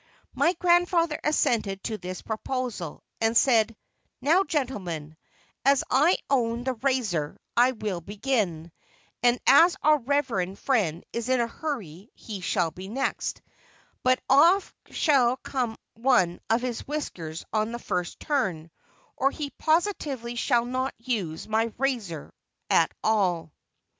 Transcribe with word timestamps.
My 0.33 0.53
grandfather 0.53 1.19
assented 1.23 1.83
to 1.83 1.95
this 1.99 2.23
proposal, 2.23 3.03
and 3.21 3.37
said: 3.37 3.77
"Now, 4.19 4.43
gentlemen, 4.43 5.15
as 5.63 5.83
I 5.91 6.17
own 6.27 6.63
the 6.63 6.73
razor, 6.73 7.37
I 7.55 7.73
will 7.73 8.01
begin, 8.01 8.71
and 9.21 9.39
as 9.45 9.77
our 9.83 9.99
reverend 9.99 10.57
friend 10.57 11.03
is 11.13 11.29
in 11.29 11.39
a 11.39 11.45
hurry 11.45 12.09
he 12.15 12.41
shall 12.41 12.71
be 12.71 12.87
next 12.89 13.43
but 14.01 14.19
off 14.27 14.73
shall 14.89 15.37
come 15.37 15.77
one 15.93 16.39
of 16.49 16.61
his 16.61 16.87
whiskers 16.87 17.45
on 17.53 17.71
the 17.71 17.77
first 17.77 18.19
turn, 18.19 18.71
or 19.15 19.29
he 19.29 19.51
positively 19.51 20.33
shall 20.33 20.65
not 20.65 20.95
use 20.97 21.47
my 21.47 21.71
razor 21.77 22.33
at 22.71 22.91
all." 23.03 23.53